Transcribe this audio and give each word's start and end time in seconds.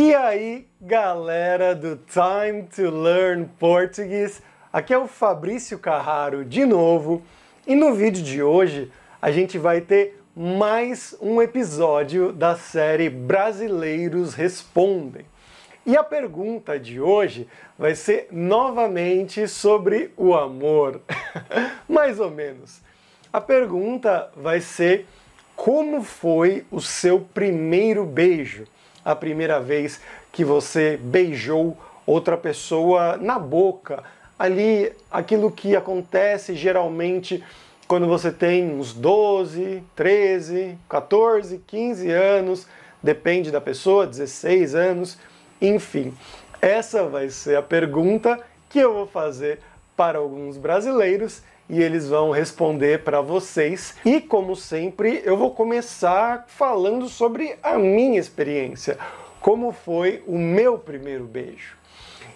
E 0.00 0.12
aí, 0.12 0.66
galera 0.80 1.72
do 1.72 1.94
Time 1.94 2.64
to 2.64 2.90
Learn 2.90 3.48
Português, 3.60 4.42
aqui 4.72 4.92
é 4.92 4.98
o 4.98 5.06
Fabrício 5.06 5.78
Carraro 5.78 6.44
de 6.44 6.66
novo 6.66 7.22
e 7.64 7.76
no 7.76 7.94
vídeo 7.94 8.20
de 8.20 8.42
hoje 8.42 8.90
a 9.22 9.30
gente 9.30 9.56
vai 9.56 9.80
ter 9.80 10.20
mais 10.34 11.16
um 11.20 11.40
episódio 11.40 12.32
da 12.32 12.56
série 12.56 13.08
Brasileiros 13.08 14.34
Respondem. 14.34 15.24
E 15.86 15.96
a 15.96 16.02
pergunta 16.02 16.76
de 16.76 17.00
hoje 17.00 17.46
vai 17.78 17.94
ser 17.94 18.26
novamente 18.32 19.46
sobre 19.46 20.12
o 20.16 20.34
amor. 20.34 21.00
Mais 21.88 22.18
ou 22.18 22.32
menos. 22.32 22.80
A 23.32 23.40
pergunta 23.40 24.28
vai 24.34 24.60
ser 24.60 25.06
como 25.54 26.02
foi 26.02 26.66
o 26.68 26.80
seu 26.80 27.20
primeiro 27.20 28.04
beijo? 28.04 28.64
A 29.04 29.14
primeira 29.14 29.60
vez 29.60 30.00
que 30.32 30.44
você 30.44 30.98
beijou 31.00 31.76
outra 32.06 32.36
pessoa 32.36 33.16
na 33.16 33.38
boca. 33.38 34.02
Ali, 34.38 34.92
aquilo 35.10 35.50
que 35.50 35.76
acontece 35.76 36.54
geralmente 36.54 37.42
quando 37.86 38.06
você 38.06 38.32
tem 38.32 38.70
uns 38.74 38.94
12, 38.94 39.82
13, 39.94 40.78
14, 40.88 41.62
15 41.66 42.10
anos, 42.10 42.66
depende 43.02 43.50
da 43.50 43.60
pessoa, 43.60 44.06
16 44.06 44.74
anos 44.74 45.18
enfim, 45.60 46.14
essa 46.60 47.04
vai 47.04 47.30
ser 47.30 47.56
a 47.56 47.62
pergunta 47.62 48.38
que 48.68 48.78
eu 48.78 48.92
vou 48.92 49.06
fazer 49.06 49.60
para 49.96 50.18
alguns 50.18 50.56
brasileiros 50.56 51.42
e 51.68 51.82
eles 51.82 52.08
vão 52.08 52.30
responder 52.30 53.02
para 53.02 53.20
vocês. 53.20 53.94
E 54.04 54.20
como 54.20 54.54
sempre, 54.54 55.22
eu 55.24 55.36
vou 55.36 55.50
começar 55.50 56.44
falando 56.48 57.08
sobre 57.08 57.56
a 57.62 57.78
minha 57.78 58.18
experiência, 58.18 58.98
como 59.40 59.72
foi 59.72 60.22
o 60.26 60.38
meu 60.38 60.78
primeiro 60.78 61.24
beijo. 61.24 61.76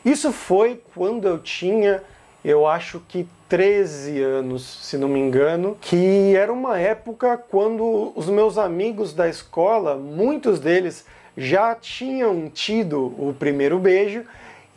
Isso 0.04 0.32
foi 0.32 0.80
quando 0.94 1.26
eu 1.26 1.38
tinha, 1.38 2.02
eu 2.44 2.66
acho 2.66 3.02
que 3.08 3.28
13 3.48 4.20
anos, 4.22 4.62
se 4.82 4.96
não 4.96 5.08
me 5.08 5.18
engano, 5.18 5.76
que 5.80 6.34
era 6.36 6.52
uma 6.52 6.78
época 6.78 7.36
quando 7.36 8.12
os 8.14 8.28
meus 8.28 8.58
amigos 8.58 9.12
da 9.12 9.28
escola, 9.28 9.96
muitos 9.96 10.60
deles 10.60 11.04
já 11.36 11.74
tinham 11.74 12.48
tido 12.48 13.06
o 13.18 13.34
primeiro 13.38 13.78
beijo 13.78 14.24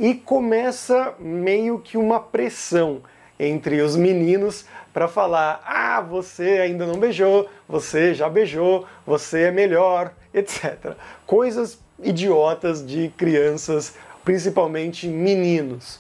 e 0.02 0.16
começa 0.16 1.14
meio 1.20 1.78
que 1.78 1.96
uma 1.96 2.20
pressão 2.20 3.04
entre 3.40 3.82
os 3.82 3.96
meninos 3.96 4.66
para 4.92 5.08
falar: 5.08 5.62
ah, 5.64 6.02
você 6.02 6.60
ainda 6.60 6.88
não 6.88 7.00
beijou, 7.00 7.48
você 7.70 8.12
já 8.12 8.28
beijou, 8.28 8.88
você 9.06 9.44
é 9.44 9.52
melhor, 9.52 10.12
etc. 10.34 10.96
Coisas 11.28 11.78
idiotas 12.02 12.84
de 12.84 13.10
crianças, 13.16 13.96
principalmente 14.26 15.08
meninos. 15.08 16.00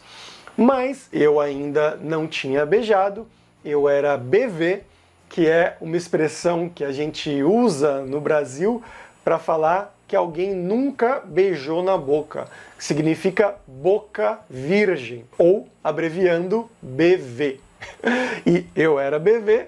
Mas 0.57 1.07
eu 1.13 1.39
ainda 1.39 1.95
não 1.95 2.27
tinha 2.27 2.65
beijado, 2.65 3.27
eu 3.63 3.87
era 3.87 4.17
BV, 4.17 4.81
que 5.29 5.47
é 5.47 5.77
uma 5.79 5.95
expressão 5.95 6.67
que 6.67 6.83
a 6.83 6.91
gente 6.91 7.43
usa 7.43 8.01
no 8.01 8.19
Brasil 8.19 8.81
para 9.23 9.37
falar 9.37 9.95
que 10.11 10.15
alguém 10.17 10.53
nunca 10.53 11.21
beijou 11.25 11.81
na 11.81 11.97
boca, 11.97 12.49
que 12.77 12.83
significa 12.83 13.55
boca 13.65 14.39
virgem, 14.49 15.23
ou 15.37 15.69
abreviando 15.81 16.69
BV. 16.81 17.61
e 18.45 18.65
eu 18.75 18.99
era 18.99 19.17
BV 19.17 19.67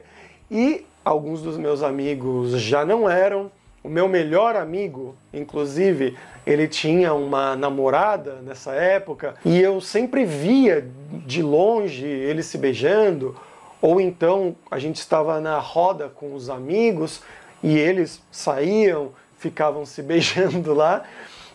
e 0.52 0.86
alguns 1.06 1.42
dos 1.42 1.58
meus 1.58 1.82
amigos 1.82 2.60
já 2.60 2.86
não 2.86 3.10
eram. 3.10 3.50
O 3.82 3.88
meu 3.88 4.10
melhor 4.10 4.58
amigo, 4.58 5.16
inclusive, 5.34 6.18
ele 6.46 6.68
tinha 6.68 7.14
uma 7.14 7.56
namorada 7.56 8.42
nessa 8.44 8.74
época 8.74 9.36
e 9.46 9.58
eu 9.62 9.80
sempre 9.80 10.26
via 10.26 10.86
de 11.26 11.42
longe 11.42 12.06
eles 12.06 12.48
se 12.48 12.58
beijando, 12.58 13.34
ou 13.82 14.02
então 14.02 14.58
a 14.70 14.78
gente 14.78 14.98
estava 14.98 15.40
na 15.40 15.58
roda 15.58 16.10
com 16.10 16.36
os 16.36 16.50
amigos 16.50 17.22
e 17.64 17.78
eles 17.78 18.22
saíam 18.30 19.12
ficavam 19.44 19.86
se 19.86 20.02
beijando 20.02 20.74
lá 20.74 21.04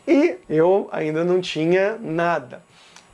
e 0.07 0.37
eu 0.49 0.89
ainda 0.93 1.25
não 1.25 1.41
tinha 1.41 1.97
nada. 1.99 2.63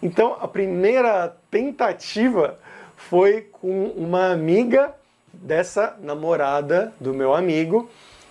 Então 0.03 0.37
a 0.41 0.49
primeira 0.49 1.35
tentativa 1.51 2.59
foi 2.97 3.43
com 3.53 3.87
uma 3.97 4.33
amiga 4.33 4.93
dessa 5.33 5.97
namorada 6.01 6.93
do 7.01 7.15
meu 7.15 7.35
amigo, 7.35 7.89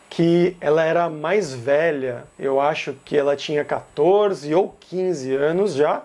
que 0.10 0.56
ela 0.62 0.84
era 0.84 1.10
mais 1.10 1.54
velha, 1.54 2.26
eu 2.38 2.62
acho 2.62 2.94
que 3.04 3.18
ela 3.18 3.36
tinha 3.36 3.66
14 3.66 4.54
ou 4.54 4.76
15 4.80 5.34
anos 5.36 5.74
já, 5.74 6.04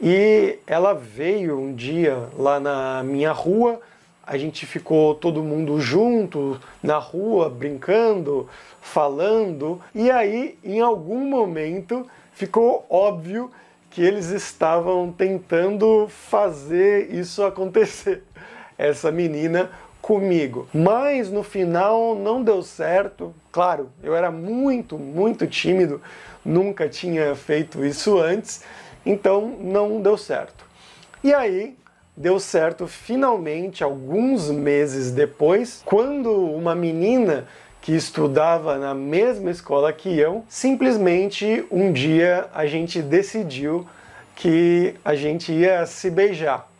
e 0.00 0.58
ela 0.66 0.92
veio 0.92 1.58
um 1.58 1.72
dia 1.72 2.28
lá 2.36 2.60
na 2.60 3.02
minha 3.02 3.32
rua 3.32 3.80
a 4.24 4.38
gente 4.38 4.66
ficou 4.66 5.14
todo 5.14 5.42
mundo 5.42 5.80
junto 5.80 6.60
na 6.82 6.98
rua, 6.98 7.50
brincando, 7.50 8.48
falando, 8.80 9.80
e 9.94 10.10
aí, 10.10 10.58
em 10.62 10.80
algum 10.80 11.28
momento, 11.28 12.06
ficou 12.32 12.86
óbvio 12.88 13.50
que 13.90 14.00
eles 14.00 14.30
estavam 14.30 15.12
tentando 15.12 16.08
fazer 16.08 17.12
isso 17.12 17.44
acontecer. 17.44 18.22
Essa 18.78 19.10
menina 19.10 19.70
comigo. 20.00 20.66
Mas 20.72 21.30
no 21.30 21.42
final 21.42 22.14
não 22.14 22.42
deu 22.42 22.62
certo. 22.62 23.34
Claro, 23.50 23.90
eu 24.02 24.16
era 24.16 24.30
muito, 24.30 24.98
muito 24.98 25.46
tímido, 25.46 26.00
nunca 26.44 26.88
tinha 26.88 27.34
feito 27.36 27.84
isso 27.84 28.18
antes, 28.18 28.64
então 29.04 29.56
não 29.60 30.00
deu 30.00 30.16
certo. 30.16 30.64
E 31.22 31.32
aí 31.32 31.76
deu 32.16 32.38
certo 32.38 32.86
finalmente 32.86 33.82
alguns 33.82 34.50
meses 34.50 35.10
depois, 35.10 35.82
quando 35.84 36.30
uma 36.32 36.74
menina 36.74 37.46
que 37.80 37.92
estudava 37.92 38.78
na 38.78 38.94
mesma 38.94 39.50
escola 39.50 39.92
que 39.92 40.16
eu, 40.18 40.44
simplesmente 40.48 41.64
um 41.70 41.92
dia 41.92 42.46
a 42.54 42.64
gente 42.66 43.02
decidiu 43.02 43.86
que 44.36 44.94
a 45.04 45.14
gente 45.14 45.52
ia 45.52 45.84
se 45.86 46.10
beijar. 46.10 46.70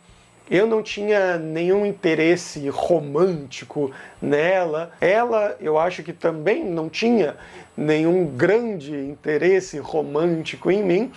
Eu 0.49 0.67
não 0.67 0.83
tinha 0.83 1.37
nenhum 1.37 1.85
interesse 1.85 2.67
romântico 2.69 3.91
nela. 4.21 4.91
Ela, 4.99 5.55
eu 5.59 5.79
acho 5.79 6.03
que 6.03 6.11
também 6.11 6.65
não 6.65 6.89
tinha 6.89 7.37
nenhum 7.75 8.25
grande 8.25 8.93
interesse 8.93 9.79
romântico 9.79 10.69
em 10.69 10.83
mim, 10.83 11.11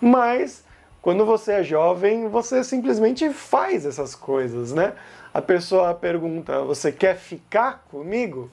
mas 0.00 0.64
quando 1.02 1.26
você 1.26 1.54
é 1.54 1.62
jovem, 1.64 2.28
você 2.28 2.62
simplesmente 2.62 3.28
faz 3.30 3.84
essas 3.84 4.14
coisas, 4.14 4.72
né? 4.72 4.92
A 5.34 5.42
pessoa 5.42 5.92
pergunta: 5.92 6.62
Você 6.62 6.92
quer 6.92 7.16
ficar 7.16 7.84
comigo? 7.90 8.48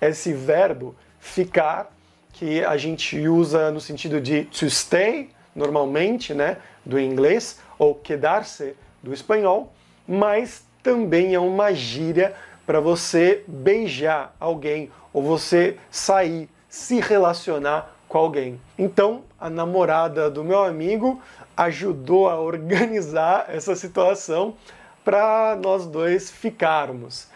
Esse 0.00 0.32
verbo 0.32 0.96
ficar, 1.18 1.94
que 2.32 2.64
a 2.64 2.78
gente 2.78 3.28
usa 3.28 3.70
no 3.70 3.82
sentido 3.82 4.18
de 4.18 4.44
to 4.46 4.68
stay, 4.70 5.28
normalmente, 5.54 6.32
né? 6.32 6.56
Do 6.86 6.98
inglês, 6.98 7.60
ou 7.78 7.94
quedar-se 7.94 8.74
do 9.02 9.12
espanhol, 9.12 9.70
mas 10.08 10.64
também 10.82 11.34
é 11.34 11.38
uma 11.38 11.74
gíria 11.74 12.34
para 12.64 12.80
você 12.80 13.44
beijar 13.46 14.34
alguém 14.40 14.90
ou 15.12 15.22
você 15.22 15.76
sair, 15.90 16.48
se 16.66 16.98
relacionar 16.98 17.94
com 18.10 18.18
alguém. 18.18 18.60
Então, 18.76 19.22
a 19.38 19.48
namorada 19.48 20.28
do 20.28 20.42
meu 20.42 20.64
amigo 20.64 21.22
ajudou 21.56 22.28
a 22.28 22.40
organizar 22.40 23.46
essa 23.54 23.76
situação 23.76 24.56
para 25.04 25.56
nós 25.62 25.86
dois 25.86 26.28
ficarmos. 26.28 27.28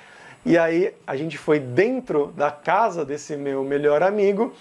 E 0.44 0.58
aí 0.58 0.92
a 1.06 1.14
gente 1.14 1.38
foi 1.38 1.60
dentro 1.60 2.32
da 2.36 2.50
casa 2.50 3.04
desse 3.04 3.36
meu 3.36 3.62
melhor 3.62 4.02
amigo 4.02 4.52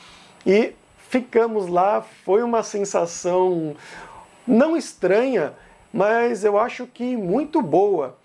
e 0.46 0.74
ficamos 1.09 1.68
lá. 1.68 2.01
Foi 2.24 2.44
uma 2.44 2.62
sensação 2.62 3.75
não 4.45 4.77
estranha, 4.77 5.54
mas 5.92 6.45
eu 6.45 6.59
acho 6.59 6.86
que 6.86 7.18
muito 7.18 7.59
boa, 7.59 8.16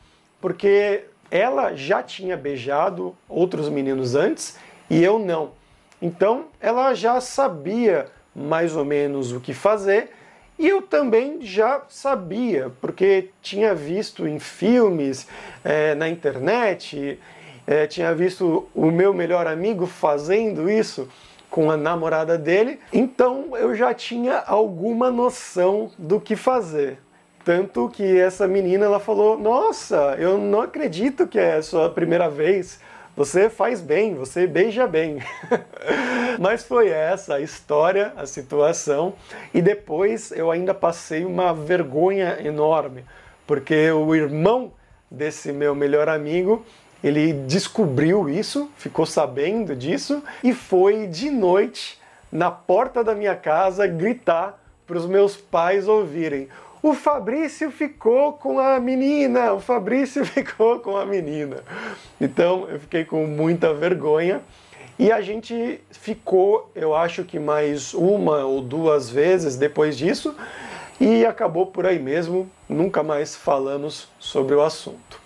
porque 0.42 1.04
ela 1.30 1.74
já 1.74 2.02
tinha 2.02 2.36
beijado 2.36 3.16
outros 3.26 3.70
meninos 3.70 4.14
antes 4.14 4.58
e 4.90 5.02
eu 5.02 5.18
não. 5.18 5.57
Então 6.00 6.46
ela 6.60 6.94
já 6.94 7.20
sabia 7.20 8.06
mais 8.34 8.76
ou 8.76 8.84
menos 8.84 9.32
o 9.32 9.40
que 9.40 9.52
fazer 9.52 10.10
e 10.58 10.68
eu 10.68 10.82
também 10.82 11.40
já 11.40 11.82
sabia, 11.88 12.72
porque 12.80 13.30
tinha 13.40 13.74
visto 13.74 14.26
em 14.26 14.40
filmes, 14.40 15.28
é, 15.64 15.94
na 15.94 16.08
internet, 16.08 17.18
é, 17.64 17.86
tinha 17.86 18.12
visto 18.12 18.68
o 18.74 18.90
meu 18.90 19.14
melhor 19.14 19.46
amigo 19.46 19.86
fazendo 19.86 20.68
isso 20.68 21.08
com 21.48 21.70
a 21.70 21.76
namorada 21.76 22.36
dele, 22.36 22.80
então 22.92 23.56
eu 23.56 23.74
já 23.74 23.94
tinha 23.94 24.38
alguma 24.38 25.10
noção 25.10 25.90
do 25.96 26.20
que 26.20 26.34
fazer. 26.34 26.98
Tanto 27.44 27.88
que 27.88 28.18
essa 28.18 28.46
menina 28.46 28.84
ela 28.84 29.00
falou: 29.00 29.38
Nossa, 29.38 30.16
eu 30.18 30.36
não 30.36 30.60
acredito 30.60 31.26
que 31.26 31.38
é 31.38 31.54
a 31.54 31.62
sua 31.62 31.88
primeira 31.88 32.28
vez. 32.28 32.80
Você 33.18 33.50
faz 33.50 33.80
bem, 33.80 34.14
você 34.14 34.46
beija 34.46 34.86
bem. 34.86 35.18
Mas 36.38 36.62
foi 36.62 36.88
essa 36.88 37.34
a 37.34 37.40
história, 37.40 38.12
a 38.16 38.24
situação. 38.26 39.14
E 39.52 39.60
depois 39.60 40.30
eu 40.30 40.52
ainda 40.52 40.72
passei 40.72 41.24
uma 41.24 41.52
vergonha 41.52 42.38
enorme, 42.40 43.04
porque 43.44 43.90
o 43.90 44.14
irmão 44.14 44.70
desse 45.10 45.50
meu 45.50 45.74
melhor 45.74 46.08
amigo 46.08 46.64
ele 47.02 47.32
descobriu 47.32 48.28
isso, 48.28 48.70
ficou 48.76 49.04
sabendo 49.04 49.74
disso 49.74 50.22
e 50.44 50.54
foi 50.54 51.08
de 51.08 51.28
noite 51.28 51.98
na 52.30 52.52
porta 52.52 53.02
da 53.02 53.16
minha 53.16 53.34
casa 53.34 53.84
gritar 53.88 54.62
para 54.86 54.96
os 54.96 55.06
meus 55.06 55.36
pais 55.36 55.88
ouvirem. 55.88 56.48
O 56.88 56.94
Fabrício 56.94 57.70
ficou 57.70 58.32
com 58.32 58.58
a 58.58 58.80
menina, 58.80 59.52
o 59.52 59.60
Fabrício 59.60 60.24
ficou 60.24 60.80
com 60.80 60.96
a 60.96 61.04
menina. 61.04 61.58
Então 62.18 62.66
eu 62.66 62.80
fiquei 62.80 63.04
com 63.04 63.26
muita 63.26 63.74
vergonha 63.74 64.40
e 64.98 65.12
a 65.12 65.20
gente 65.20 65.82
ficou, 65.90 66.70
eu 66.74 66.96
acho 66.96 67.24
que 67.24 67.38
mais 67.38 67.92
uma 67.92 68.42
ou 68.46 68.62
duas 68.62 69.10
vezes 69.10 69.54
depois 69.54 69.98
disso 69.98 70.34
e 70.98 71.26
acabou 71.26 71.66
por 71.66 71.84
aí 71.84 71.98
mesmo, 71.98 72.50
nunca 72.66 73.02
mais 73.02 73.36
falamos 73.36 74.08
sobre 74.18 74.54
o 74.54 74.62
assunto. 74.62 75.20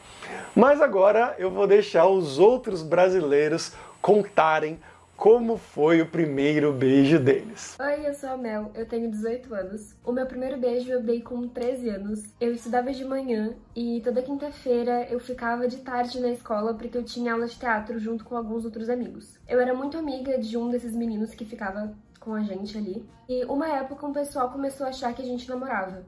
Mas 0.57 0.83
agora 0.83 1.37
eu 1.39 1.49
vou 1.49 1.69
deixar 1.69 2.09
os 2.09 2.41
outros 2.41 2.83
brasileiros 2.83 3.73
contarem 4.01 4.81
como 5.23 5.57
foi 5.57 6.03
o 6.03 6.07
primeiro 6.09 6.73
beijo 6.73 7.17
deles. 7.17 7.79
Oi, 7.79 8.09
eu 8.09 8.13
sou 8.13 8.31
a 8.31 8.37
Mel, 8.37 8.73
eu 8.75 8.85
tenho 8.85 9.09
18 9.09 9.55
anos. 9.55 9.95
O 10.05 10.11
meu 10.11 10.27
primeiro 10.27 10.59
beijo 10.59 10.91
eu 10.91 11.01
dei 11.01 11.21
com 11.21 11.47
13 11.47 11.91
anos. 11.91 12.25
Eu 12.41 12.53
estudava 12.53 12.93
de 12.93 13.05
manhã 13.05 13.55
e 13.73 14.01
toda 14.03 14.21
quinta-feira 14.21 15.07
eu 15.09 15.21
ficava 15.21 15.69
de 15.69 15.77
tarde 15.77 16.19
na 16.19 16.31
escola 16.31 16.75
porque 16.75 16.99
eu 16.99 17.05
tinha 17.05 17.35
aula 17.35 17.47
de 17.47 17.57
teatro 17.57 18.01
junto 18.01 18.25
com 18.25 18.37
alguns 18.37 18.65
outros 18.65 18.89
amigos. 18.89 19.39
Eu 19.49 19.61
era 19.61 19.73
muito 19.73 19.97
amiga 19.97 20.37
de 20.41 20.59
um 20.59 20.69
desses 20.69 20.93
meninos 20.93 21.33
que 21.33 21.45
ficava 21.45 21.97
com 22.19 22.35
a 22.35 22.43
gente 22.43 22.77
ali. 22.77 23.09
E 23.29 23.45
uma 23.45 23.69
época 23.69 24.05
um 24.05 24.13
pessoal 24.13 24.51
começou 24.51 24.87
a 24.87 24.89
achar 24.89 25.15
que 25.15 25.23
a 25.23 25.25
gente 25.25 25.49
namorava. 25.49 26.05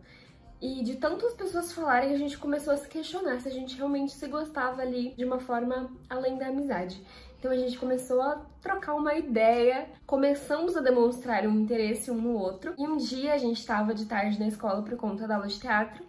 E 0.61 0.83
de 0.83 0.97
tantas 0.97 1.35
pessoas 1.35 1.73
falarem, 1.73 2.13
a 2.13 2.19
gente 2.19 2.39
começou 2.39 2.73
a 2.73 2.77
se 2.77 2.89
questionar 2.89 3.39
se 3.41 3.49
a 3.49 3.53
gente 3.53 3.77
realmente 3.77 4.13
se 4.13 4.27
gostava 4.27 4.83
ali 4.83 5.15
de 5.17 5.25
uma 5.25 5.39
forma 5.39 5.91
além 6.09 6.37
da 6.37 6.47
amizade. 6.49 7.01
Então 7.45 7.53
a 7.53 7.59
gente 7.59 7.77
começou 7.77 8.23
a 8.23 8.41
trocar 8.63 8.95
uma 8.95 9.15
ideia, 9.17 9.87
começamos 10.07 10.79
a 10.79 10.81
demonstrar 10.81 11.47
um 11.47 11.61
interesse 11.61 12.11
um 12.11 12.15
no 12.15 12.39
outro. 12.39 12.73
E 12.79 12.87
um 12.87 12.97
dia 12.97 13.35
a 13.35 13.37
gente 13.37 13.59
estava 13.59 13.93
de 13.93 14.07
tarde 14.07 14.41
na 14.41 14.47
escola 14.47 14.81
por 14.83 14.97
conta 14.97 15.29
da 15.29 15.35
aula 15.35 15.47
de 15.47 15.61
teatro. 15.61 16.03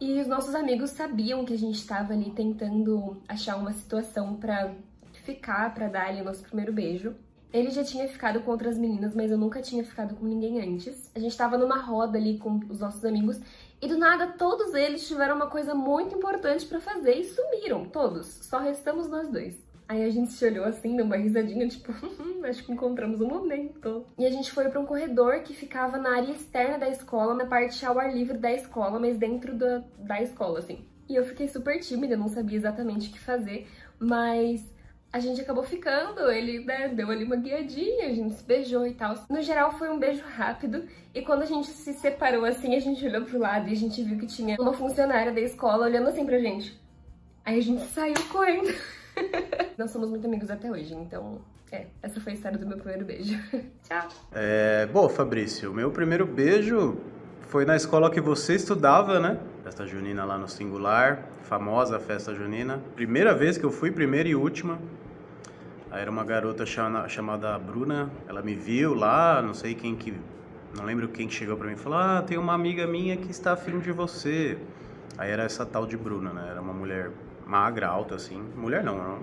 E 0.00 0.20
os 0.20 0.28
nossos 0.28 0.54
amigos 0.54 0.90
sabiam 0.90 1.44
que 1.44 1.52
a 1.52 1.58
gente 1.58 1.74
estava 1.74 2.12
ali 2.12 2.30
tentando 2.30 3.20
achar 3.28 3.56
uma 3.56 3.72
situação 3.72 4.36
para 4.36 4.72
ficar, 5.24 5.74
para 5.74 5.88
dar 5.88 6.06
ali 6.06 6.20
o 6.20 6.24
nosso 6.24 6.44
primeiro 6.44 6.72
beijo. 6.72 7.12
Ele 7.52 7.72
já 7.72 7.82
tinha 7.82 8.06
ficado 8.06 8.40
com 8.42 8.52
outras 8.52 8.78
meninas, 8.78 9.16
mas 9.16 9.32
eu 9.32 9.36
nunca 9.36 9.60
tinha 9.60 9.84
ficado 9.84 10.14
com 10.14 10.24
ninguém 10.24 10.62
antes. 10.62 11.10
A 11.12 11.18
gente 11.18 11.36
tava 11.36 11.58
numa 11.58 11.78
roda 11.78 12.16
ali 12.16 12.38
com 12.38 12.60
os 12.70 12.78
nossos 12.78 13.04
amigos 13.04 13.40
e 13.80 13.88
do 13.88 13.98
nada 13.98 14.28
todos 14.28 14.74
eles 14.74 15.08
tiveram 15.08 15.34
uma 15.34 15.48
coisa 15.48 15.74
muito 15.74 16.14
importante 16.14 16.64
para 16.66 16.80
fazer 16.80 17.16
e 17.16 17.24
sumiram, 17.24 17.84
todos. 17.86 18.28
Só 18.42 18.60
restamos 18.60 19.08
nós 19.08 19.28
dois. 19.28 19.60
Aí 19.92 20.04
a 20.04 20.10
gente 20.10 20.32
se 20.32 20.42
olhou 20.46 20.64
assim, 20.64 20.96
deu 20.96 21.04
uma 21.04 21.18
risadinha, 21.18 21.68
tipo, 21.68 21.92
acho 22.48 22.64
que 22.64 22.72
encontramos 22.72 23.20
um 23.20 23.28
momento. 23.28 24.06
E 24.18 24.24
a 24.24 24.30
gente 24.30 24.50
foi 24.50 24.70
para 24.70 24.80
um 24.80 24.86
corredor 24.86 25.40
que 25.40 25.52
ficava 25.52 25.98
na 25.98 26.16
área 26.16 26.32
externa 26.32 26.78
da 26.78 26.88
escola, 26.88 27.34
na 27.34 27.44
parte 27.44 27.84
ao 27.84 27.98
ar 27.98 28.10
livre 28.10 28.38
da 28.38 28.50
escola, 28.50 28.98
mas 28.98 29.18
dentro 29.18 29.54
da, 29.54 29.84
da 29.98 30.22
escola, 30.22 30.60
assim. 30.60 30.82
E 31.10 31.14
eu 31.14 31.22
fiquei 31.26 31.46
super 31.46 31.78
tímida, 31.78 32.16
não 32.16 32.26
sabia 32.26 32.56
exatamente 32.56 33.10
o 33.10 33.12
que 33.12 33.20
fazer, 33.20 33.68
mas 33.98 34.64
a 35.12 35.18
gente 35.18 35.42
acabou 35.42 35.62
ficando, 35.62 36.30
ele 36.30 36.64
né, 36.64 36.88
deu 36.88 37.10
ali 37.10 37.24
uma 37.24 37.36
guiadinha, 37.36 38.06
a 38.06 38.14
gente 38.14 38.34
se 38.34 38.42
beijou 38.42 38.86
e 38.86 38.94
tal. 38.94 39.14
No 39.28 39.42
geral 39.42 39.72
foi 39.72 39.90
um 39.90 39.98
beijo 39.98 40.24
rápido 40.24 40.88
e 41.14 41.20
quando 41.20 41.42
a 41.42 41.46
gente 41.46 41.68
se 41.68 41.92
separou 41.92 42.46
assim, 42.46 42.74
a 42.74 42.80
gente 42.80 43.04
olhou 43.04 43.26
pro 43.26 43.38
lado 43.38 43.68
e 43.68 43.72
a 43.72 43.76
gente 43.76 44.02
viu 44.02 44.18
que 44.18 44.26
tinha 44.26 44.56
uma 44.58 44.72
funcionária 44.72 45.32
da 45.32 45.40
escola 45.42 45.84
olhando 45.84 46.08
assim 46.08 46.24
pra 46.24 46.38
gente. 46.38 46.80
Aí 47.44 47.58
a 47.58 47.62
gente 47.62 47.82
saiu 47.88 48.14
correndo. 48.30 48.72
Nós 49.78 49.90
somos 49.90 50.10
muito 50.10 50.26
amigos 50.26 50.50
até 50.50 50.70
hoje, 50.70 50.94
então 50.94 51.40
é, 51.70 51.86
essa 52.02 52.20
foi 52.20 52.32
a 52.32 52.34
história 52.34 52.58
do 52.58 52.66
meu 52.66 52.76
primeiro 52.76 53.04
beijo. 53.04 53.38
Tchau. 53.82 54.08
É, 54.32 54.86
bom, 54.92 55.08
Fabrício, 55.08 55.70
o 55.70 55.74
meu 55.74 55.90
primeiro 55.90 56.26
beijo 56.26 56.98
foi 57.48 57.64
na 57.64 57.76
escola 57.76 58.10
que 58.10 58.20
você 58.20 58.54
estudava, 58.54 59.18
né? 59.18 59.38
Festa 59.64 59.86
junina 59.86 60.24
lá 60.24 60.36
no 60.36 60.48
Singular, 60.48 61.26
famosa 61.42 61.98
festa 61.98 62.34
junina. 62.34 62.80
Primeira 62.94 63.34
vez 63.34 63.56
que 63.56 63.64
eu 63.64 63.70
fui, 63.70 63.90
primeira 63.90 64.28
e 64.28 64.34
última. 64.34 64.78
Aí 65.90 66.00
era 66.00 66.10
uma 66.10 66.24
garota 66.24 66.64
chama, 66.64 67.06
chamada 67.08 67.58
Bruna, 67.58 68.10
ela 68.26 68.40
me 68.40 68.54
viu 68.54 68.94
lá, 68.94 69.42
não 69.42 69.52
sei 69.52 69.74
quem 69.74 69.94
que. 69.94 70.14
Não 70.74 70.84
lembro 70.84 71.08
quem 71.08 71.28
que 71.28 71.34
chegou 71.34 71.56
pra 71.56 71.66
mim 71.66 71.74
e 71.74 71.76
falou: 71.76 71.98
Ah, 71.98 72.22
tem 72.26 72.38
uma 72.38 72.54
amiga 72.54 72.86
minha 72.86 73.16
que 73.16 73.30
está 73.30 73.52
afim 73.52 73.78
de 73.78 73.92
você. 73.92 74.56
Aí 75.18 75.30
era 75.30 75.42
essa 75.42 75.66
tal 75.66 75.86
de 75.86 75.96
Bruna, 75.96 76.32
né? 76.32 76.48
Era 76.50 76.60
uma 76.62 76.72
mulher 76.72 77.10
magra, 77.46 77.88
alta, 77.88 78.14
assim. 78.14 78.42
Mulher 78.56 78.82
não, 78.82 78.94
era 78.94 79.08
uma 79.08 79.18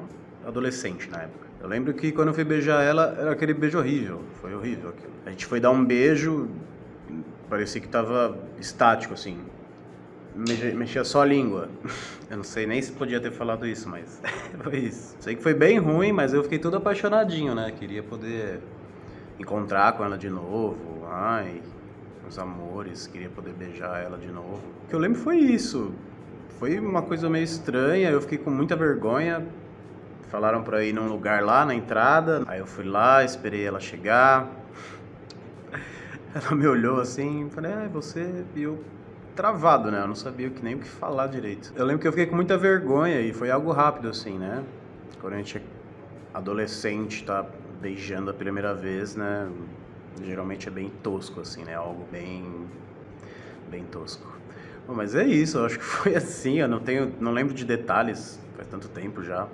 adolescente 0.47 1.09
na 1.09 1.23
época. 1.23 1.47
Eu 1.61 1.67
lembro 1.67 1.93
que 1.93 2.11
quando 2.11 2.29
eu 2.29 2.33
fui 2.33 2.43
beijar 2.43 2.83
ela, 2.83 3.15
era 3.17 3.31
aquele 3.31 3.53
beijo 3.53 3.77
horrível. 3.77 4.21
Foi 4.41 4.53
horrível 4.53 4.89
aquilo. 4.89 5.11
A 5.25 5.29
gente 5.29 5.45
foi 5.45 5.59
dar 5.59 5.71
um 5.71 5.83
beijo, 5.83 6.49
parecia 7.49 7.81
que 7.81 7.87
tava 7.87 8.37
estático, 8.59 9.13
assim 9.13 9.37
mexia 10.35 11.03
só 11.03 11.21
a 11.21 11.25
língua. 11.25 11.69
Eu 12.29 12.37
não 12.37 12.43
sei 12.43 12.67
nem 12.67 12.81
se 12.81 12.91
podia 12.91 13.19
ter 13.19 13.31
falado 13.31 13.65
isso, 13.65 13.89
mas 13.89 14.21
foi 14.61 14.77
isso. 14.77 15.15
Sei 15.19 15.35
que 15.35 15.41
foi 15.41 15.53
bem 15.53 15.79
ruim, 15.79 16.11
mas 16.11 16.31
eu 16.31 16.43
fiquei 16.43 16.59
todo 16.59 16.77
apaixonadinho, 16.77 17.55
né? 17.55 17.71
Queria 17.71 18.03
poder 18.03 18.59
encontrar 19.39 19.93
com 19.93 20.05
ela 20.05 20.15
de 20.15 20.29
novo. 20.29 21.07
Ai, 21.07 21.59
os 22.27 22.37
amores, 22.37 23.07
queria 23.07 23.29
poder 23.29 23.53
beijar 23.53 24.03
ela 24.03 24.15
de 24.15 24.27
novo. 24.27 24.61
O 24.85 24.87
que 24.87 24.93
eu 24.93 24.99
lembro 24.99 25.19
foi 25.19 25.37
isso. 25.37 25.91
Foi 26.59 26.77
uma 26.77 27.01
coisa 27.01 27.29
meio 27.29 27.45
estranha, 27.45 28.09
eu 28.09 28.19
fiquei 28.19 28.37
com 28.37 28.49
muita 28.49 28.75
vergonha. 28.75 29.47
Falaram 30.29 30.61
pra 30.61 30.83
ir 30.83 30.91
num 30.91 31.07
lugar 31.07 31.41
lá 31.41 31.65
na 31.65 31.73
entrada. 31.73 32.43
Aí 32.47 32.59
eu 32.59 32.67
fui 32.67 32.83
lá, 32.83 33.23
esperei 33.23 33.65
ela 33.65 33.79
chegar. 33.79 34.45
Ela 36.35 36.55
me 36.55 36.67
olhou 36.67 36.99
assim, 36.99 37.49
falei, 37.49 37.71
ah, 37.71 37.89
você? 37.91 38.43
E 38.55 38.61
eu 38.61 38.83
travado, 39.35 39.89
né? 39.89 40.01
Eu 40.01 40.07
não 40.07 40.15
sabia 40.15 40.51
nem 40.61 40.75
o 40.75 40.79
que 40.79 40.87
falar 40.87 41.27
direito. 41.27 41.73
Eu 41.75 41.85
lembro 41.85 42.01
que 42.01 42.07
eu 42.07 42.11
fiquei 42.11 42.27
com 42.27 42.35
muita 42.35 42.57
vergonha 42.57 43.21
e 43.21 43.31
foi 43.33 43.49
algo 43.49 43.71
rápido, 43.71 44.09
assim, 44.09 44.37
né? 44.37 44.63
Quando 45.21 45.33
a 45.33 45.37
gente 45.37 45.57
é 45.57 45.61
adolescente, 46.33 47.23
tá 47.23 47.45
beijando 47.81 48.29
a 48.29 48.33
primeira 48.33 48.75
vez, 48.75 49.15
né? 49.15 49.49
Geralmente 50.21 50.67
é 50.67 50.71
bem 50.71 50.91
tosco, 51.01 51.39
assim, 51.39 51.63
né? 51.63 51.73
Algo 51.73 52.05
bem. 52.11 52.67
bem 53.71 53.85
tosco. 53.85 54.38
Bom, 54.89 54.95
mas 54.95 55.13
é 55.13 55.23
isso, 55.23 55.59
eu 55.59 55.65
acho 55.67 55.77
que 55.77 55.85
foi 55.85 56.15
assim, 56.15 56.55
eu 56.57 56.67
não 56.67 56.79
tenho. 56.79 57.13
não 57.19 57.31
lembro 57.31 57.53
de 57.53 57.63
detalhes, 57.63 58.39
faz 58.55 58.67
tanto 58.67 58.87
tempo 58.87 59.21
já. 59.21 59.47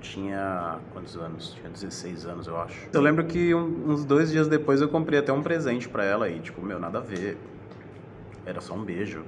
Tinha. 0.00 0.78
quantos 0.92 1.16
anos? 1.16 1.54
Tinha 1.54 1.68
16 1.68 2.26
anos, 2.26 2.46
eu 2.46 2.56
acho. 2.56 2.88
Eu 2.92 3.00
lembro 3.00 3.24
que 3.24 3.52
um, 3.52 3.90
uns 3.90 4.04
dois 4.04 4.30
dias 4.30 4.46
depois 4.46 4.80
eu 4.80 4.88
comprei 4.88 5.18
até 5.18 5.32
um 5.32 5.42
presente 5.42 5.88
para 5.88 6.04
ela 6.04 6.28
e, 6.28 6.38
tipo, 6.38 6.62
meu, 6.62 6.78
nada 6.78 6.98
a 6.98 7.00
ver 7.00 7.36
era 8.46 8.60
só 8.60 8.74
um 8.74 8.84
beijo. 8.84 9.24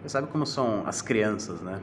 Você 0.00 0.08
sabe 0.08 0.28
como 0.28 0.46
são 0.46 0.86
as 0.86 1.02
crianças, 1.02 1.60
né? 1.60 1.78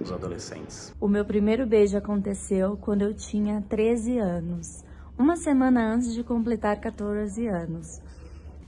Os 0.00 0.10
adolescentes. 0.10 0.92
O 1.00 1.06
meu 1.06 1.24
primeiro 1.24 1.64
beijo 1.64 1.96
aconteceu 1.96 2.76
quando 2.80 3.02
eu 3.02 3.14
tinha 3.14 3.62
13 3.68 4.18
anos, 4.18 4.84
uma 5.16 5.36
semana 5.36 5.94
antes 5.94 6.12
de 6.12 6.24
completar 6.24 6.80
14 6.80 7.46
anos. 7.46 8.00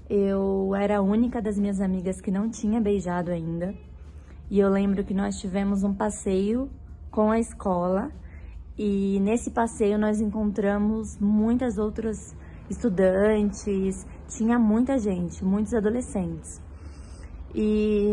Eu 0.09 0.75
era 0.75 0.99
a 0.99 1.03
única 1.03 1.43
das 1.43 1.59
minhas 1.59 1.81
amigas 1.81 2.21
que 2.21 2.31
não 2.31 2.49
tinha 2.49 2.81
beijado 2.81 3.31
ainda. 3.31 3.75
E 4.50 4.59
eu 4.59 4.71
lembro 4.71 5.05
que 5.05 5.12
nós 5.12 5.38
tivemos 5.38 5.85
um 5.85 5.93
passeio 5.93 6.71
com 7.11 7.31
a 7.31 7.38
escola 7.38 8.11
e 8.79 9.21
nesse 9.21 9.50
passeio 9.50 9.99
nós 9.99 10.21
encontramos 10.21 11.19
muitas 11.19 11.77
outras 11.77 12.35
estudantes, 12.71 14.07
tinha 14.29 14.59
muita 14.59 14.99
gente, 14.99 15.45
muitos 15.45 15.75
adolescentes. 15.75 16.62
E 17.55 18.09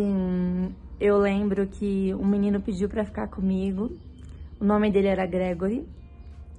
eu 1.00 1.18
lembro 1.18 1.68
que 1.68 2.14
um 2.16 2.26
menino 2.26 2.62
pediu 2.62 2.90
para 2.90 3.06
ficar 3.06 3.28
comigo. 3.28 3.92
O 4.60 4.66
nome 4.66 4.92
dele 4.92 5.08
era 5.08 5.26
Gregory. 5.26 5.88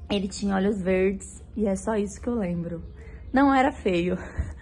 Ele 0.08 0.28
tinha 0.28 0.54
olhos 0.54 0.80
verdes 0.80 1.42
e 1.54 1.66
é 1.66 1.76
só 1.76 1.96
isso 1.96 2.20
que 2.20 2.28
eu 2.28 2.36
lembro. 2.36 2.82
Não 3.32 3.52
era 3.52 3.70
feio. 3.70 4.16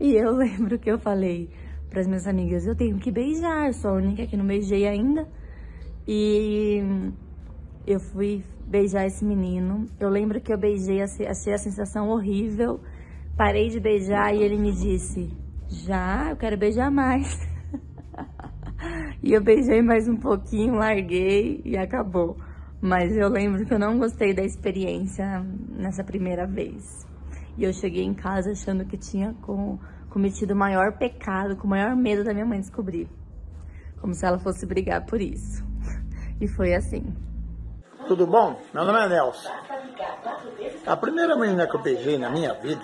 E 0.00 0.14
eu 0.16 0.32
lembro 0.34 0.78
que 0.78 0.90
eu 0.90 0.98
falei 0.98 1.50
para 1.90 2.00
as 2.00 2.06
minhas 2.06 2.26
amigas, 2.26 2.66
eu 2.66 2.74
tenho 2.74 2.98
que 2.98 3.10
beijar, 3.10 3.74
sou 3.74 3.90
a 3.90 3.94
única 3.94 4.26
que 4.26 4.36
não 4.36 4.46
beijei 4.46 4.86
ainda. 4.86 5.28
E 6.08 6.82
eu 7.86 8.00
fui 8.00 8.42
beijar 8.66 9.06
esse 9.06 9.24
menino. 9.24 9.86
Eu 9.98 10.08
lembro 10.08 10.40
que 10.40 10.52
eu 10.52 10.58
beijei, 10.58 11.02
achei 11.02 11.52
a 11.52 11.58
sensação 11.58 12.08
horrível. 12.08 12.80
Parei 13.36 13.68
de 13.68 13.78
beijar 13.78 14.34
e 14.34 14.42
ele 14.42 14.56
me 14.56 14.72
disse: 14.72 15.30
já, 15.68 16.30
eu 16.30 16.36
quero 16.36 16.56
beijar 16.56 16.90
mais. 16.90 17.38
e 19.22 19.32
eu 19.32 19.42
beijei 19.42 19.82
mais 19.82 20.08
um 20.08 20.16
pouquinho, 20.16 20.76
larguei 20.76 21.60
e 21.64 21.76
acabou. 21.76 22.36
Mas 22.80 23.14
eu 23.16 23.28
lembro 23.28 23.66
que 23.66 23.74
eu 23.74 23.78
não 23.78 23.98
gostei 23.98 24.32
da 24.32 24.42
experiência 24.42 25.44
nessa 25.68 26.02
primeira 26.02 26.46
vez. 26.46 27.09
E 27.56 27.64
eu 27.64 27.72
cheguei 27.72 28.04
em 28.04 28.14
casa 28.14 28.52
achando 28.52 28.84
que 28.84 28.96
tinha 28.96 29.34
com, 29.42 29.78
cometido 30.08 30.54
o 30.54 30.56
maior 30.56 30.96
pecado, 30.96 31.56
com 31.56 31.66
o 31.66 31.70
maior 31.70 31.94
medo 31.94 32.24
da 32.24 32.32
minha 32.32 32.46
mãe 32.46 32.60
descobrir. 32.60 33.08
Como 34.00 34.14
se 34.14 34.24
ela 34.24 34.38
fosse 34.38 34.64
brigar 34.66 35.04
por 35.06 35.20
isso. 35.20 35.64
E 36.40 36.48
foi 36.48 36.74
assim. 36.74 37.14
Tudo 38.08 38.26
bom? 38.26 38.58
Meu 38.72 38.84
nome 38.84 38.98
é 38.98 39.08
Nelson. 39.08 39.50
A 40.86 40.96
primeira 40.96 41.36
menina 41.36 41.66
que 41.66 41.76
eu 41.76 41.82
beijei 41.82 42.18
na 42.18 42.30
minha 42.30 42.54
vida 42.54 42.82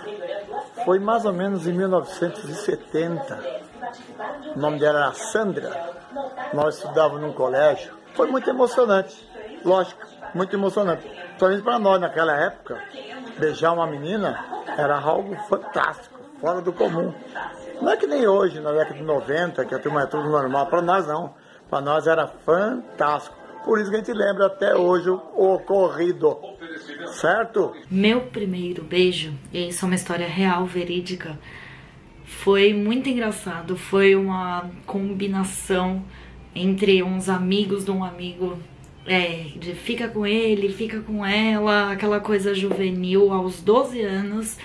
foi 0.85 0.99
mais 0.99 1.25
ou 1.25 1.33
menos 1.33 1.67
em 1.67 1.73
1970. 1.73 3.67
O 4.55 4.59
nome 4.59 4.79
dela 4.79 5.07
era 5.07 5.13
Sandra. 5.15 5.95
Nós 6.53 6.77
estudávamos 6.77 7.23
num 7.23 7.33
colégio. 7.33 7.95
Foi 8.15 8.31
muito 8.31 8.49
emocionante, 8.49 9.29
lógico, 9.65 10.01
muito 10.35 10.55
emocionante. 10.55 11.07
Principalmente 11.39 11.63
para 11.63 11.79
nós 11.79 12.01
naquela 12.01 12.35
época, 12.35 12.83
beijar 13.39 13.73
uma 13.73 13.87
menina 13.87 14.43
era 14.79 14.99
algo 14.99 15.37
fantástico, 15.49 16.19
fora 16.41 16.63
do 16.63 16.73
comum. 16.73 17.13
Não 17.81 17.93
é 17.93 17.97
que 17.97 18.07
nem 18.07 18.27
hoje, 18.27 18.59
na 18.59 18.73
década 18.73 18.95
de 18.95 19.03
90, 19.03 19.65
que 19.67 19.75
a 19.75 19.79
turma 19.79 20.03
é 20.03 20.07
tudo 20.07 20.31
normal. 20.31 20.67
Para 20.67 20.81
nós 20.81 21.07
não. 21.07 21.35
Para 21.69 21.83
nós 21.83 22.07
era 22.07 22.27
fantástico. 22.27 23.37
Por 23.67 23.79
isso 23.79 23.91
que 23.91 23.97
a 23.97 23.99
gente 23.99 24.13
lembra 24.13 24.47
até 24.47 24.75
hoje 24.75 25.11
o 25.11 25.55
ocorrido. 25.55 26.39
Certo? 27.09 27.75
Meu 27.91 28.23
primeiro 28.23 28.83
beijo, 28.83 29.35
e 29.53 29.69
isso 29.69 29.85
é 29.85 29.87
uma 29.87 29.95
história 29.95 30.27
real, 30.27 30.65
verídica, 30.65 31.39
foi 32.25 32.73
muito 32.73 33.09
engraçado. 33.09 33.77
Foi 33.77 34.17
uma 34.17 34.71
combinação 34.87 36.03
entre 36.55 37.03
uns 37.03 37.29
amigos 37.29 37.85
de 37.85 37.91
um 37.91 38.03
amigo. 38.03 38.59
É, 39.07 39.47
de 39.57 39.73
fica 39.75 40.09
com 40.09 40.27
ele, 40.27 40.73
fica 40.73 41.01
com 41.01 41.25
ela, 41.25 41.93
aquela 41.93 42.19
coisa 42.19 42.53
juvenil 42.55 43.33
aos 43.33 43.61
12 43.61 44.01
anos 44.01 44.59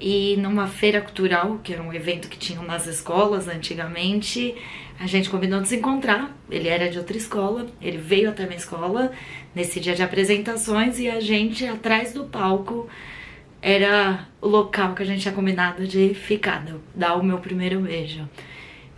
e 0.00 0.36
numa 0.36 0.66
feira 0.66 1.00
cultural, 1.00 1.58
que 1.62 1.72
era 1.72 1.82
um 1.82 1.92
evento 1.92 2.28
que 2.28 2.38
tinham 2.38 2.62
nas 2.62 2.86
escolas 2.86 3.48
antigamente, 3.48 4.54
a 5.00 5.06
gente 5.06 5.30
combinou 5.30 5.60
de 5.60 5.68
se 5.68 5.76
encontrar. 5.76 6.36
Ele 6.50 6.68
era 6.68 6.88
de 6.88 6.98
outra 6.98 7.16
escola, 7.16 7.66
ele 7.80 7.98
veio 7.98 8.28
até 8.30 8.44
minha 8.44 8.58
escola 8.58 9.12
nesse 9.54 9.80
dia 9.80 9.94
de 9.94 10.02
apresentações 10.02 10.98
e 10.98 11.08
a 11.08 11.20
gente 11.20 11.66
atrás 11.66 12.12
do 12.12 12.24
palco 12.24 12.88
era 13.60 14.28
o 14.40 14.48
local 14.48 14.94
que 14.94 15.02
a 15.02 15.06
gente 15.06 15.22
tinha 15.22 15.34
combinado 15.34 15.86
de 15.86 16.14
ficar, 16.14 16.64
dar 16.94 17.16
o 17.16 17.24
meu 17.24 17.38
primeiro 17.38 17.80
beijo. 17.80 18.28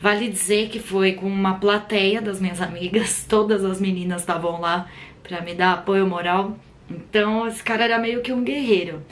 Vale 0.01 0.29
dizer 0.29 0.69
que 0.71 0.79
foi 0.79 1.13
com 1.13 1.27
uma 1.27 1.55
plateia 1.55 2.23
das 2.23 2.41
minhas 2.41 2.61
amigas, 2.61 3.25
todas 3.29 3.65
as 3.65 3.81
meninas 3.81 4.23
estavam 4.23 4.61
lá 4.61 4.89
para 5.23 5.41
me 5.43 5.55
dar 5.55 5.75
apoio 5.75 6.07
moral. 6.07 6.57
Então 6.91 7.47
esse 7.47 7.63
cara 7.63 7.85
era 7.85 7.99
meio 7.99 8.23
que 8.23 8.33
um 8.33 8.43
guerreiro. 8.43 9.03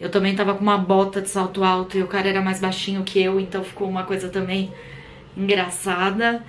Eu 0.00 0.10
também 0.10 0.34
tava 0.34 0.54
com 0.54 0.62
uma 0.62 0.76
bota 0.76 1.22
de 1.22 1.28
salto 1.28 1.62
alto 1.62 1.96
e 1.96 2.02
o 2.02 2.08
cara 2.08 2.28
era 2.28 2.42
mais 2.42 2.60
baixinho 2.60 3.04
que 3.04 3.22
eu, 3.22 3.38
então 3.38 3.62
ficou 3.62 3.88
uma 3.88 4.02
coisa 4.02 4.28
também 4.28 4.72
engraçada. 5.36 6.44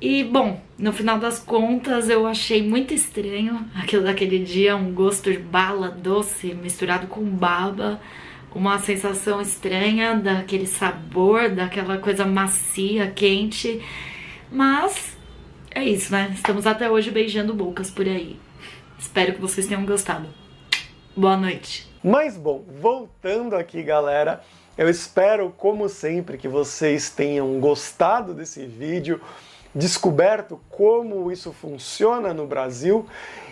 E, 0.00 0.22
bom, 0.22 0.60
no 0.78 0.92
final 0.92 1.18
das 1.18 1.38
contas 1.38 2.08
eu 2.08 2.26
achei 2.26 2.62
muito 2.62 2.94
estranho 2.94 3.66
aquilo 3.74 4.04
daquele 4.04 4.38
dia, 4.38 4.76
um 4.76 4.92
gosto 4.92 5.32
de 5.32 5.38
bala 5.38 5.88
doce 5.88 6.54
misturado 6.54 7.08
com 7.08 7.24
baba, 7.24 8.00
uma 8.54 8.78
sensação 8.78 9.40
estranha 9.40 10.14
daquele 10.14 10.66
sabor, 10.66 11.50
daquela 11.50 11.98
coisa 11.98 12.24
macia, 12.24 13.10
quente. 13.10 13.82
Mas 14.50 15.16
é 15.70 15.82
isso, 15.82 16.12
né? 16.12 16.30
Estamos 16.34 16.66
até 16.66 16.88
hoje 16.88 17.10
beijando 17.10 17.52
bocas 17.52 17.90
por 17.90 18.06
aí. 18.06 18.38
Espero 18.98 19.34
que 19.34 19.40
vocês 19.40 19.66
tenham 19.66 19.84
gostado. 19.84 20.28
Boa 21.16 21.36
noite. 21.36 21.92
Mas 22.02 22.36
bom, 22.36 22.64
voltando 22.80 23.56
aqui, 23.56 23.82
galera, 23.82 24.40
eu 24.78 24.88
espero, 24.88 25.52
como 25.56 25.88
sempre, 25.88 26.38
que 26.38 26.46
vocês 26.46 27.10
tenham 27.10 27.58
gostado 27.58 28.32
desse 28.34 28.66
vídeo, 28.66 29.20
descoberto 29.74 30.60
como 30.70 31.30
isso 31.32 31.52
funciona 31.52 32.32
no 32.32 32.46
Brasil. 32.46 33.06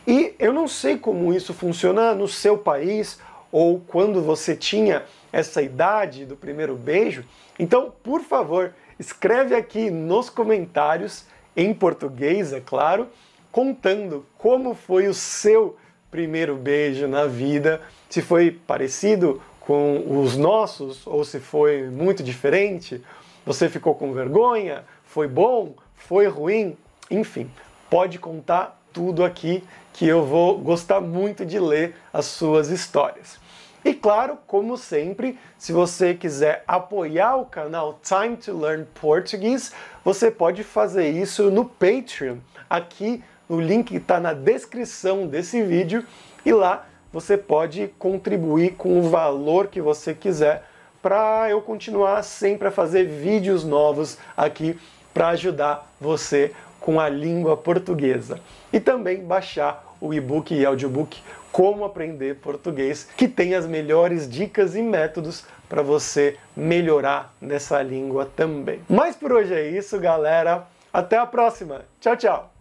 E 0.07 0.35
eu 0.39 0.53
não 0.53 0.69
sei 0.69 0.97
como 0.97 1.35
isso 1.35 1.53
funciona 1.53 2.15
no 2.15 2.29
seu 2.29 2.57
país 2.57 3.19
ou 3.53 3.79
quando 3.79 4.23
você 4.23 4.57
tinha 4.57 5.05
essa 5.31 5.61
idade 5.61 6.25
do 6.25 6.35
primeiro 6.35 6.75
beijo. 6.75 7.25
Então, 7.59 7.93
por 8.03 8.23
favor, 8.23 8.75
escreve 8.99 9.55
aqui 9.55 9.91
nos 9.91 10.31
comentários, 10.31 11.27
em 11.55 11.75
português, 11.75 12.53
é 12.55 12.61
claro, 12.61 13.09
contando 13.53 14.25
como 14.39 14.75
foi 14.75 15.07
o 15.07 15.13
seu 15.13 15.77
primeiro 16.11 16.57
beijo 16.57 17.07
na 17.07 17.27
vida, 17.27 17.81
se 18.09 18.23
foi 18.23 18.51
parecido 18.51 19.41
com 19.61 20.21
os 20.23 20.37
nossos 20.37 21.07
ou 21.07 21.25
se 21.25 21.39
foi 21.39 21.85
muito 21.85 22.23
diferente, 22.23 23.03
você 23.45 23.69
ficou 23.69 23.95
com 23.95 24.13
vergonha, 24.13 24.85
foi 25.05 25.29
bom, 25.29 25.75
foi 25.95 26.27
ruim, 26.27 26.77
enfim, 27.11 27.51
pode 27.91 28.19
contar 28.19 28.81
tudo 28.93 29.25
aqui 29.25 29.63
que 29.93 30.07
eu 30.07 30.25
vou 30.25 30.59
gostar 30.59 31.01
muito 31.01 31.45
de 31.45 31.59
ler 31.59 31.95
as 32.13 32.27
suas 32.27 32.69
histórias. 32.69 33.42
E 33.85 33.93
claro, 33.93 34.39
como 34.47 34.77
sempre, 34.77 35.39
se 35.59 35.73
você 35.73 36.15
quiser 36.15 36.63
apoiar 36.69 37.37
o 37.37 37.47
canal 37.47 37.99
Time 38.03 38.37
to 38.37 38.57
Learn 38.57 38.87
Portuguese, 39.01 39.73
você 40.05 40.31
pode 40.31 40.63
fazer 40.63 41.11
isso 41.11 41.51
no 41.51 41.65
Patreon. 41.65 42.37
Aqui 42.71 43.23
o 43.49 43.61
link 43.61 43.95
está 43.95 44.21
na 44.21 44.33
descrição 44.33 45.27
desse 45.27 45.63
vídeo 45.63 46.05
e 46.45 46.53
lá 46.53 46.87
você 47.13 47.37
pode 47.37 47.89
contribuir 47.99 48.75
com 48.77 49.01
o 49.01 49.11
valor 49.11 49.67
que 49.67 49.81
você 49.81 50.15
quiser 50.15 50.65
para 51.03 51.51
eu 51.51 51.61
continuar 51.61 52.23
sempre 52.23 52.69
a 52.69 52.71
fazer 52.71 53.05
vídeos 53.05 53.65
novos 53.65 54.17
aqui 54.37 54.79
para 55.13 55.29
ajudar 55.31 55.93
você 56.01 56.53
com 56.81 57.01
a 57.01 57.09
língua 57.09 57.57
portuguesa. 57.57 58.41
E 58.73 58.79
também 58.79 59.23
baixar 59.25 59.85
o 60.01 60.15
e-book 60.15 60.55
e 60.55 60.65
audiobook 60.65 61.21
Como 61.53 61.85
Aprender 61.85 62.37
Português, 62.37 63.07
que 63.17 63.29
tem 63.29 63.55
as 63.55 63.67
melhores 63.67 64.29
dicas 64.29 64.75
e 64.75 64.83
métodos 64.83 65.45
para 65.69 65.83
você 65.83 66.37
melhorar 66.57 67.33
nessa 67.41 67.81
língua 67.83 68.29
também. 68.35 68.81
Mas 68.89 69.15
por 69.15 69.33
hoje 69.33 69.55
é 69.55 69.69
isso, 69.69 70.01
galera. 70.01 70.67
Até 70.93 71.17
a 71.17 71.27
próxima. 71.27 71.83
Tchau, 72.01 72.17
tchau. 72.17 72.52